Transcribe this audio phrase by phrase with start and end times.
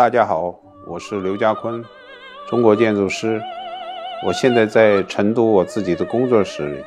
[0.00, 1.84] 大家好，我是刘家坤，
[2.48, 3.38] 中国建筑师。
[4.24, 6.82] 我现在在成都我自己的工作室里，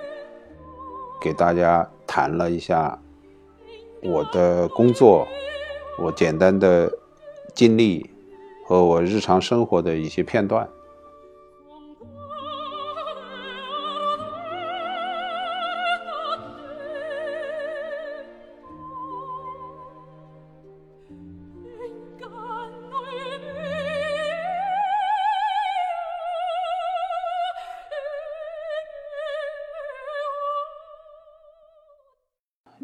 [1.21, 2.99] 给大家谈了一下
[4.01, 5.27] 我的工作，
[5.99, 6.91] 我简单的
[7.53, 8.09] 经历
[8.65, 10.67] 和我日常生活的一些片段。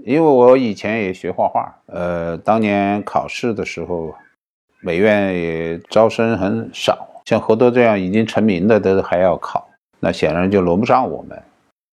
[0.05, 4.13] 因为我以前也学画画，呃，当年考试的时候，
[4.81, 9.67] 美院也招生很少，像何多这样已经成名的都还要考，
[9.99, 11.41] 那显然就轮不上我们，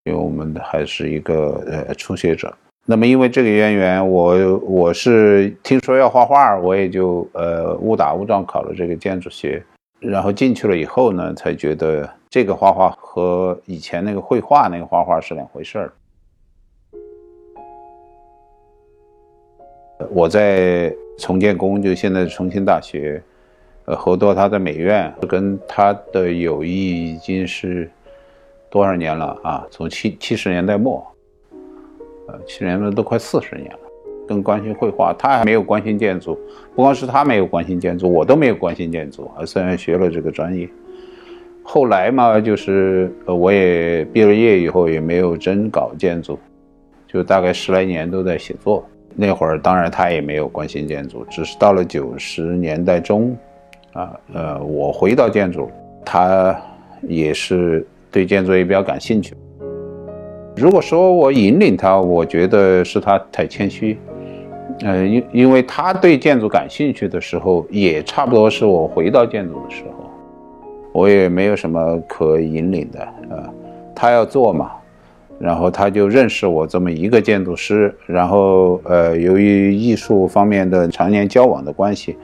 [0.05, 2.55] 因为我们还是一个呃初学者。
[2.87, 9.61] 那么因为这个渊源，我我是听说要画画，我也就呃误打误撞考了这个建筑学，
[9.99, 15.93] 然后进去了以后呢，才觉得这个画画和以前那个绘画那个画画是两回事儿。
[20.11, 23.23] 我在重建宫，就现在重庆大学，
[23.87, 27.91] 呃，何多他在美院，跟他的友谊已经是
[28.69, 29.67] 多少年了啊？
[29.71, 31.07] 从七七十年代末，
[32.29, 33.79] 呃，七十年代都快四十年了。
[34.29, 36.37] 更关心绘画，他还没有关心建筑。
[36.75, 39.47] 不光是他没有关心建筑，我都没有关心建筑啊。
[39.47, 40.69] 虽然学了这个专业，
[41.63, 46.37] 后来嘛，就是呃，我也毕了业以后也没有真搞建筑，
[47.07, 48.85] 就大概十来年都在写作。
[49.19, 53.35] 那会儿当然他也没有关心建筑，只是到了九十年代中，
[53.95, 55.71] 啊呃，我回到建筑，
[56.05, 56.55] 他
[57.01, 59.35] 也是对建筑也比较感兴趣。
[60.55, 63.99] 如果说我引领他，我觉得是他太谦虚，
[64.81, 70.11] 呃，因因为他对建筑感兴趣的时候，也差不多是我回到建筑的时候，
[70.93, 73.01] 我也没有什么可引领的
[73.35, 73.49] 啊，
[73.95, 74.73] 他要做嘛。
[75.39, 82.17] 然后他就认识我这么一个建筑师，然后呃，由于艺术方面的常年交往的关系，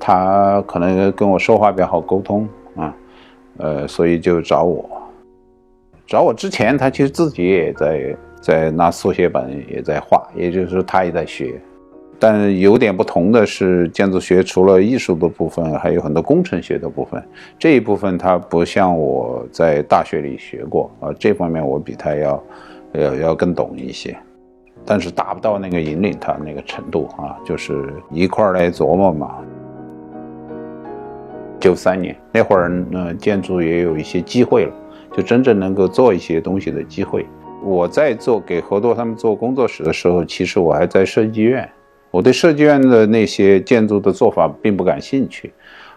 [0.00, 2.94] 他可能跟我说话比较好沟通啊，
[3.58, 4.84] 呃，所以就找我。
[6.06, 11.60] 找我之前，他其实自己也在在拿速写本也在画，也就是说他也在学。
[12.18, 17.22] 但有点不同的是，建筑学除了艺术的部分，还有很多工程学的部分。
[17.58, 22.44] 这一部分它不像我在大学里学过啊，这方面我比他要
[22.92, 24.16] 要要更懂一些，
[24.84, 29.36] 但是达不到那个引领他那个程度啊，就是一块儿来琢磨嘛。
[31.60, 34.72] 九三年那会儿呢，建筑也有一些机会了，
[35.12, 37.26] 就真正能够做一些东西的机会。
[37.62, 41.68] 我在做给何多他们做工作室的时候，其实我还在设计院。
[42.16, 45.52] 我对设计院的那些建筑的做法并不感兴趣，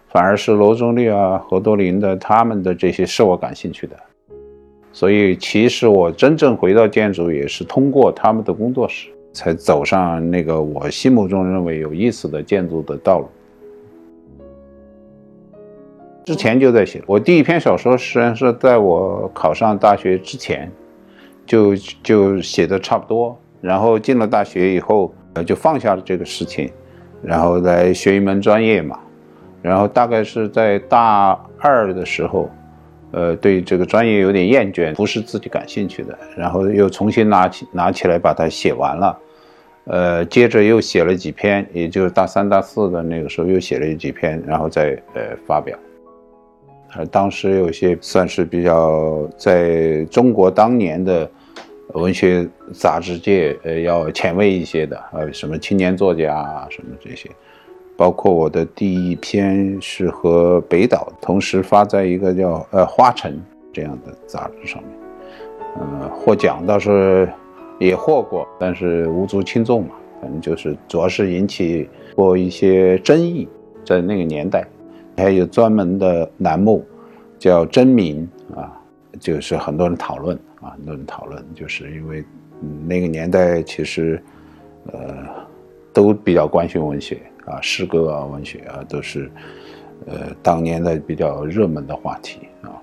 [0.10, 3.96] 反而是罗中立啊、何多林的他们的这些是我感兴趣的。
[4.92, 13.30] 所以，其实我真正回到建筑也是通过他们的工作室，才走上那个我心目中认为有意思的建筑的道路。
[16.26, 20.70] 之前就在写，我第一篇小说实际上是在我考上大学之前，
[21.46, 25.14] 就就写的差不多，然后进了大学以后。
[25.36, 26.72] 呃，就放下了这个事情，
[27.22, 29.00] 然后来学一门专业嘛。
[29.62, 32.50] 然后大概是在大二的时候，
[33.12, 36.18] 呃，对这个专业有点厌倦，不是自己感兴趣的。
[36.36, 39.20] 然后又重新拿起拿起来把它写完了，
[39.84, 45.78] 呃，接着又写了几篇，也就是大三大四的那个时候又写了几篇，然后再呃发表。
[46.96, 51.30] 呃，当时有些算是比较在中国当年的。
[51.96, 57.28] 文学杂志界，呃，要前卫一些的，呃，什么青年作家啊，什么这些，
[57.98, 63.32] 包括我的第一篇是和北岛同时发在一个叫呃《花城》
[63.74, 64.92] 这样的杂志上面，
[65.80, 67.28] 呃，获奖倒是
[67.80, 73.48] 也获过，但是无足轻重嘛，反正就是主要是引起过一些争议，
[73.84, 74.64] 在那个年代，
[75.18, 76.86] 还有专门的栏目
[77.40, 78.79] 叫真名啊。
[79.20, 82.24] 就是很多人讨论啊，很多人讨论，就是因为
[82.86, 84.22] 那个年代其实，
[84.92, 85.26] 呃，
[85.94, 89.32] 都比较关心文学啊，诗歌啊，文学啊，都是
[90.06, 92.76] 呃当年的比较热门的话题啊。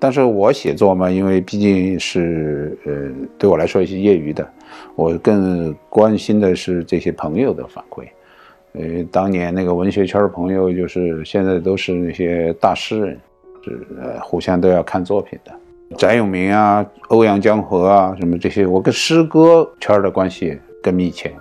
[0.00, 2.92] 但是我写作嘛，因为毕竟是呃
[3.38, 4.48] 对我来说也是业余的，
[4.94, 8.06] 我更关心的是这些朋友的反馈。
[8.72, 13.18] 呃，当年那个文学圈朋友，就是现在都是那些大诗人。
[13.68, 15.52] 是呃，互相都要看作品的，
[15.96, 21.32] 翟永明啊，欧阳江河啊，什么这些，我跟诗歌圈的关系更密切。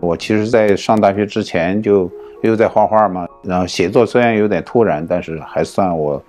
[0.00, 2.10] 我其实，在上大学之前就
[2.42, 6.22] 又在画画嘛，然后写作虽然有点突然，但是还算我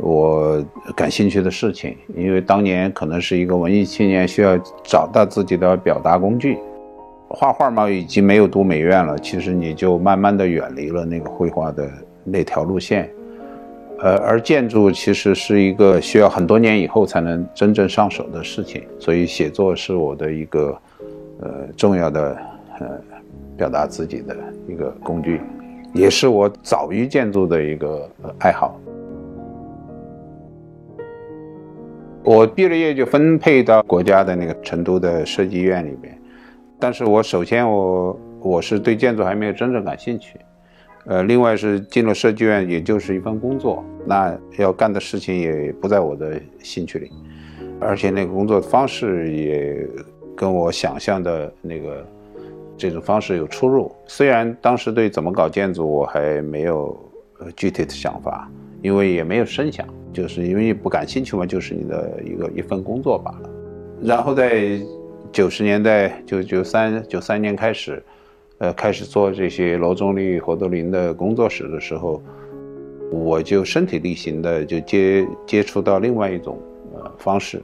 [0.00, 0.64] 我
[0.94, 1.96] 感兴趣的事情。
[2.16, 6.58] 因为当年可能是一个文艺青年，需要找到自己的表达工具。
[7.28, 11.90] 画画嘛，已经没有读美院了，其实你就慢慢的远离了那个绘画的
[12.26, 13.10] 那条路线。
[13.98, 20.78] 呃，而建筑其实是一个需要很多年以后才能真正上手的事情，所以写作是我的一个
[21.40, 22.36] 呃重要的
[22.78, 22.86] 呃
[23.56, 24.36] 表达自己的
[24.68, 25.40] 一个工具，
[25.94, 28.06] 也是我早于建筑的一个
[28.38, 28.78] 爱好。
[32.22, 36.18] 我毕了业就分配到国家的那个成都的设计院里边，
[36.78, 40.38] 但是我首先我我是对建筑还没有真正感兴趣。
[41.06, 47.12] 呃，另外是进了设计院，也就是一份工作，那要干的事情也不在我的兴趣里，
[47.78, 49.88] 而且那个工作方式也
[50.34, 52.04] 跟我想象的那个
[52.76, 53.94] 这种方式有出入。
[54.08, 56.98] 虽然当时对怎么搞建筑我还没有
[57.38, 58.50] 呃具体的想法，
[58.82, 63.50] 因为也没有深想，就是因为不感兴趣嘛，就是你的一个一份工作罢了。
[64.02, 64.76] 然后在
[65.30, 68.02] 九十年代，就九三九三年开始。
[68.58, 72.22] 呃，开始做这些罗中立、何德林的工作室的时候，
[73.12, 76.58] 我就身体力行的就接接触到另外一种
[76.94, 77.62] 呃方式。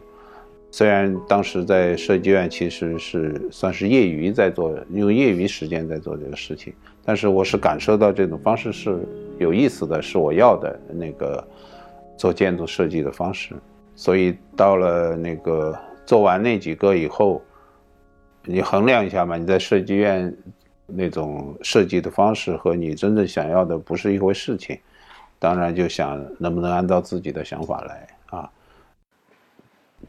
[0.70, 6.74] 虽然当时在设计院其实是算是业余在做，用业余时间在做这个事情，
[7.04, 8.98] 但是我是感受到这种方式是
[9.38, 11.42] 有意思的，是我要的那个
[12.18, 13.54] 做建筑设计的方式。
[13.94, 15.74] 所以到了那个
[16.04, 17.40] 做完那几个以后，
[18.44, 20.34] 你衡量一下嘛，你在设计院。
[20.94, 24.78] 那种设计的方式和你真正想要的不是一回事情，
[25.38, 28.50] 当然就想能不能按照自己的想法来啊。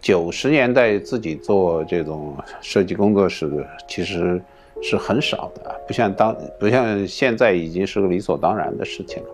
[0.01, 4.41] 九十年代自己做这种设计工作室其实
[4.81, 9.29] 是很少的，不像当不像现在已经是个理所当然的事情了。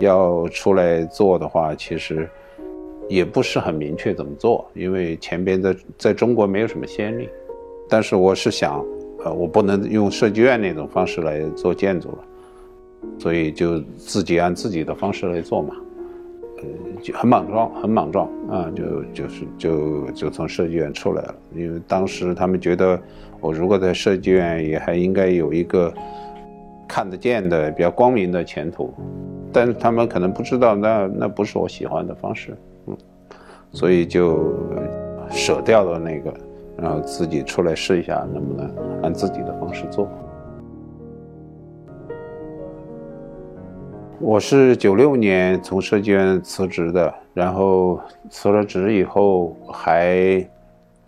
[0.00, 2.28] 要出来做的话，其实
[3.08, 7.28] 也不是很明确怎么做，因为前边在在中国没有什么先例。
[7.88, 8.84] 但是我是想。
[9.24, 12.18] 呃，我不能用设计院那种方式来做建筑了，
[13.18, 15.76] 所以就自己按自己的方式来做嘛，
[16.58, 16.64] 呃，
[17.00, 21.34] 就很莽撞，很莽撞啊，就就是就就从设计院出来了。
[21.54, 23.00] 因为当时他们觉得
[23.40, 25.92] 我如果在设计院也还应该有一个
[26.88, 28.92] 看得见的、比较光明的前途，
[29.52, 32.96] 但是他们可能不知道，那那不是我喜欢的方式，嗯，
[33.72, 34.52] 所以就
[35.30, 36.34] 舍掉了那个。
[36.82, 38.68] 然后自己出来试一下，能不能
[39.04, 40.08] 按自己的方式做。
[44.18, 50.44] 我是九六年从设计院辞职的，然后辞了职以后还，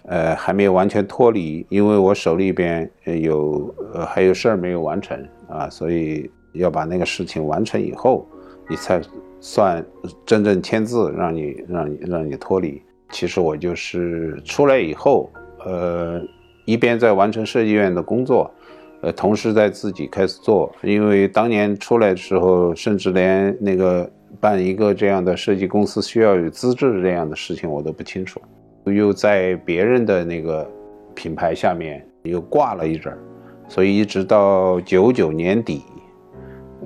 [0.05, 2.89] 呃，还没有完全脱离，因为我手里边
[3.21, 8.25] 有呃还有事儿没有完成啊，所以要把那个事情完成以后，
[8.69, 9.01] 你才
[9.41, 9.85] 算
[10.25, 12.81] 真正签字，让你让你让你脱离。
[13.11, 15.29] 其实我就是出来以后。
[15.65, 16.21] 呃，
[16.67, 18.51] 一边在完成设计院的工作，
[19.01, 20.71] 呃，同时在自己开始做。
[20.83, 28.41] 因为当年出来的时候，甚至连那个办一个这样的设计公司需要有资质这样的事情我都不清楚。
[28.85, 30.71] 又在别人的那个
[31.15, 33.19] 品牌下面又挂了一阵儿，
[33.67, 35.83] 所以一直到九九年底，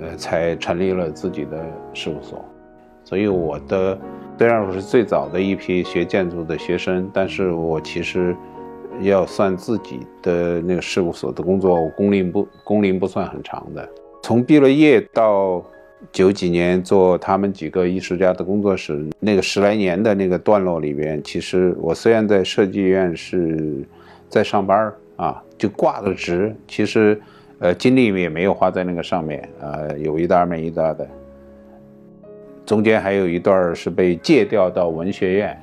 [0.01, 2.45] 呃，才成立了自己的事务所。
[3.03, 3.99] 所以我的
[4.39, 8.37] 虽然我是最早的一批学建筑的学生，但是我其实。
[9.01, 13.89] 要算自己的那个事务所的工作，工龄不工龄不算很长的。
[14.23, 15.65] 从毕了业到
[16.13, 23.85] 九几年做他们几个艺术家的工作室，那个十来年的那个段落里边，其实我虽然在设计院是
[24.29, 27.21] 在上班啊，就挂个职，其实
[27.59, 31.09] 呃精力也没有花在那个上面啊，有一搭没一搭的。
[32.67, 35.59] 中间还有一段是被借调到文学院。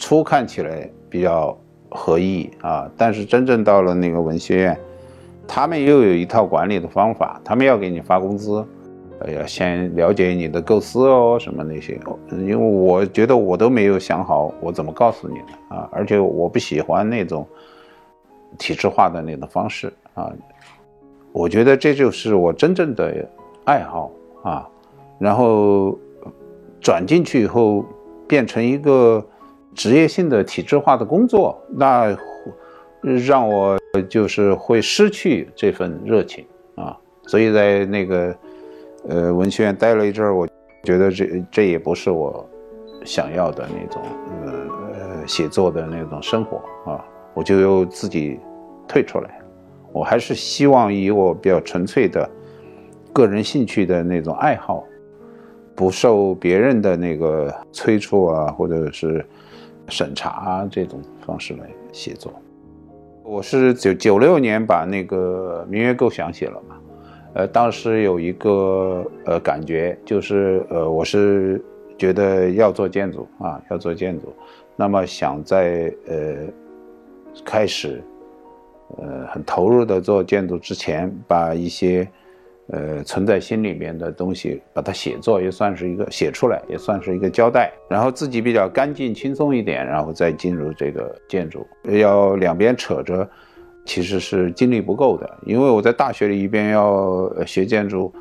[0.00, 1.56] 初看起来比较
[1.90, 4.80] 合意啊，但是真正到了那个文学院，
[5.46, 8.64] 他们又有一套管理的方法，他们要给你发工资，
[9.18, 17.46] 呃，要先了解你的构思哦，什么那些，因为我觉得我都没有想好我怎么告诉你的啊，而且我不喜欢那种
[18.58, 20.32] 体制化的那种方式啊，
[21.30, 23.28] 我觉得这就是我真正的
[23.64, 24.10] 爱好
[24.42, 24.66] 啊，
[25.18, 25.98] 然后
[26.80, 27.84] 转进去以后
[28.26, 29.22] 变成一个。
[29.74, 32.16] 职业性的体制化的工作，那
[33.26, 36.96] 让我就是会失去这份热情啊。
[37.26, 38.36] 所以在那个
[39.08, 40.46] 呃文学院待了一阵儿，我
[40.82, 42.48] 觉得这这也不是我
[43.04, 44.02] 想要的那种
[44.44, 44.52] 呃
[44.92, 46.58] 呃写作的那种生活
[46.90, 47.04] 啊。
[47.32, 48.38] 我就又自己
[48.88, 49.40] 退出来。
[49.92, 52.28] 我还是希望以我比较纯粹的
[53.12, 54.84] 个人兴趣的那种爱好，
[55.74, 59.24] 不受别人的那个催促啊，或者是
[59.90, 62.32] 审查这种方式来写作。
[63.24, 66.76] 我是九九六年把那个《明月构想》写了嘛，
[67.34, 71.62] 呃，当时有一个呃感觉，就是呃，我是
[71.98, 74.32] 觉得要做建筑啊，要做建筑，
[74.76, 76.16] 那么想在呃
[77.44, 78.02] 开始。
[78.98, 82.04] 呃，很投入的做建筑之前，把一些
[82.72, 87.72] 呃存在心里面的东西，把它写作，也算是一个写出来，也算是一个交代。
[87.88, 91.66] 然后自己比较干净轻松一点，然后再进入这个建筑。
[91.98, 93.28] 要两边扯着，
[93.84, 95.38] 其实是精力不够的。
[95.46, 98.12] 因为我在大学里一边要学建筑，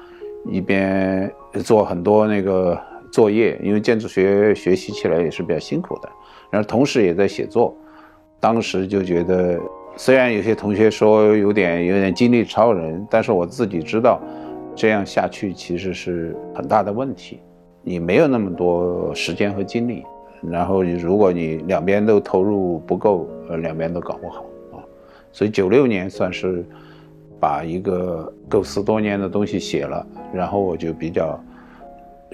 [0.47, 1.31] 一边
[1.63, 2.79] 做很多那个
[3.11, 6.09] 作业，因为建筑学学习起来也是比较辛苦的。
[6.49, 7.77] 然后同时也在写作，
[8.39, 9.59] 当时就觉得。
[9.95, 14.21] 虽然有些同学说有点有点精力超人，但是我自己知道，
[14.73, 17.39] 这样下去其实是很大的问题。
[17.83, 20.05] 你没有那么多时间和精力，
[20.41, 24.79] 然后如果你两边都投入不够，呃，两边都搞不好啊。
[25.33, 26.65] 所以九六年算是
[27.37, 31.43] 把一个构思多年的东西写了，然后我就比较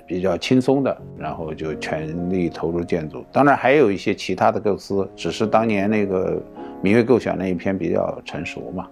[0.05, 3.25] 比较轻松的，然后就全力投入建筑。
[3.31, 6.39] 当然还有一些其他的构思，只是当年那个。
[6.85, 8.87] 明月构想那一篇比较成熟嘛，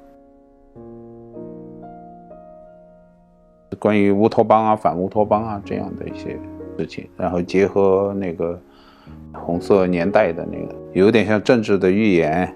[3.78, 6.36] 关于乌托邦啊、反乌托邦啊这样的一些
[6.76, 8.60] 事情，然后结合那个
[9.32, 12.52] 红色年代的那个，有点像政治的预言，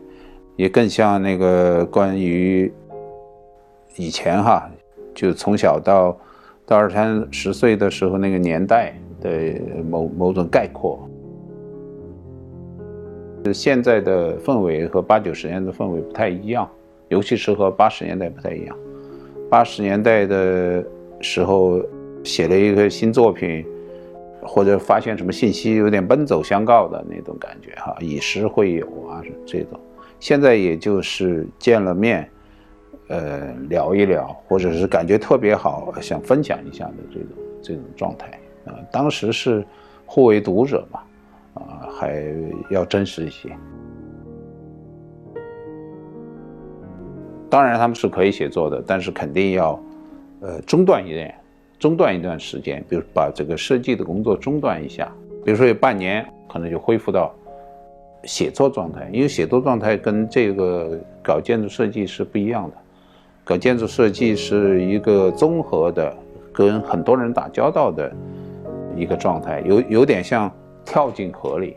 [0.56, 2.74] 也更像那个关于
[3.96, 4.68] 以前哈，
[5.14, 6.18] 就从小到
[6.66, 8.92] 到二三十岁的时候那个年代
[9.22, 9.30] 的
[9.88, 11.08] 某某种概括。
[13.54, 16.70] 现在的氛围和八九十年代的氛围不太一样，
[17.10, 18.78] 尤其是和八十年代不太一样。
[19.50, 20.84] 八十年代的
[21.22, 21.82] 时候
[22.24, 23.66] 写了一个新作品，
[24.42, 29.80] 或者发现什么信息，有点奔走相告的那种感觉哈，以诗会友啊这种。
[30.20, 32.30] 现在也就是见了面，
[33.08, 37.28] 呃，聊一聊，或者是感觉特别好，想分享一下的这种
[37.62, 38.28] 这种状态
[38.66, 38.76] 啊。
[38.92, 39.66] 当时是
[40.06, 41.00] 互为读者嘛。
[41.98, 42.24] 还
[42.70, 43.50] 要真实一些。
[47.50, 49.80] 当然，他们是可以写作的，但是肯定要，
[50.42, 51.34] 呃，中断一点，
[51.80, 55.12] 中断一段时间，比如把这个设计的工作中断一下，
[55.44, 57.34] 比如说有半年，可能就恢复到
[58.26, 59.10] 写作状态。
[59.12, 62.78] 因为写作状态跟这个搞建筑设计是不一样的，
[63.44, 66.16] 搞建筑设计是一个综合的，
[66.54, 68.14] 跟很多人打交道的
[68.96, 70.52] 一个状态，有有点像。
[70.90, 71.76] 跳进河里，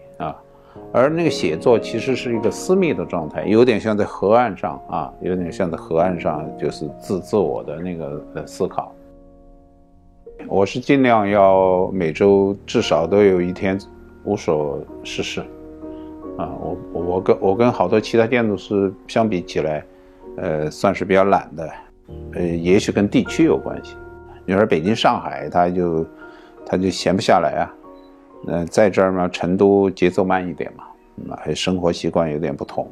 [0.92, 8.92] 而那个写作其实是一个私密的状态，有点像在河岸上啊，有点像在河岸上，就是自自我的那个呃思考。
[10.48, 13.78] 我是尽量要每周至少都有一天
[14.24, 15.40] 无所事事
[16.38, 19.84] 啊，我我跟我跟好多其他建筑师相比起来，
[20.36, 21.70] 呃，算是比较懒的，
[22.32, 23.94] 呃，也许跟地区有关系。
[24.46, 26.06] 你说北京、上海，他就
[26.64, 27.74] 他就闲不下来啊。
[28.46, 30.84] 嗯，在这儿嘛，成都节奏慢一点嘛，
[31.16, 32.88] 嗯，还生活习惯有点不同，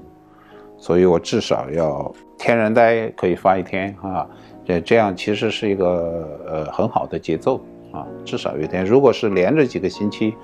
[0.76, 4.26] 所以我至少要天然呆可以发一天啊，
[4.64, 7.60] 这这样其实是一个呃很好的节奏
[7.92, 8.84] 啊，至少有一天。
[8.84, 10.34] 如果是连着几个星期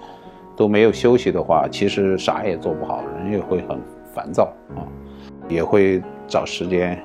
[0.56, 3.78] 都没有休息的话，其实啥也做不好，人也会很
[4.14, 4.80] 烦躁啊，
[5.48, 6.96] 也会找时间，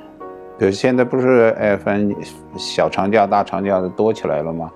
[0.57, 2.17] 比如现在不是哎，反正
[2.57, 4.71] 小长假、大长假的多起来了吗？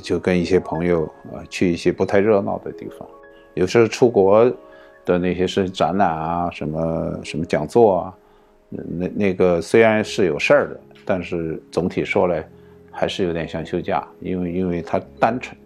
[0.00, 3.06] 就跟一些朋友啊，去一些不太热闹的地方，
[3.54, 4.50] 有时候出国
[5.04, 8.14] 的那些是展览啊，什么什么讲座啊，
[8.70, 12.48] 那那个虽然是有事儿的，但是总体说来
[12.90, 15.56] 还是有点像休假，因为因为它单纯。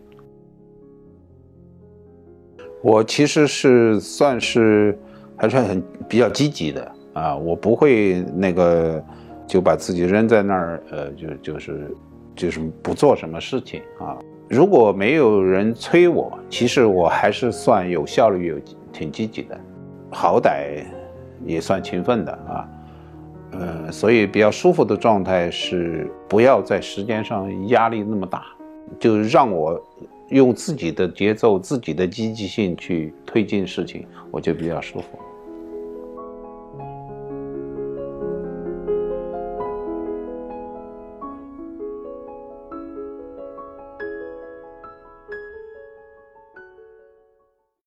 [2.83, 4.99] 我其实是算是
[5.37, 9.05] 还算很比较积极的啊，我不会那个
[9.47, 11.95] 就把自己扔在那儿，呃，就就是。
[12.37, 14.19] 就是不做什么事情啊！
[14.49, 18.61] 如果没有人催我，其实我还是算有效率、有
[18.93, 19.59] 挺积极的，
[20.13, 20.85] 好歹
[21.45, 22.69] 也算勤奋的啊。
[23.53, 28.45] 呃，所以比较舒服的状态是不要在时间上压力那么大，
[29.01, 29.83] 就让我
[30.29, 35.19] 用自己的节奏、自己的积极性去推进事情，我就比较舒服。